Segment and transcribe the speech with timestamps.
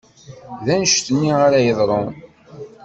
[0.65, 2.09] D annect-nni ara d-yeḍrun.